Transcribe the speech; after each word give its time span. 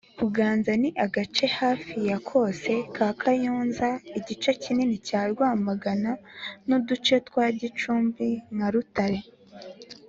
Ubuganza 0.19 0.71
Ni 0.81 0.89
agace 1.05 1.45
hafi 1.59 1.95
ya 2.09 2.17
kose 2.29 2.71
ka 2.95 3.07
Kayonza, 3.21 3.89
igice 4.19 4.49
kinini 4.61 4.95
cya 5.07 5.21
Rwamagana 5.31 6.11
n’uduce 6.67 7.15
twa 7.27 7.45
Gicumbi 7.59 8.27
nka 8.55 8.67
Rutare 8.73 9.19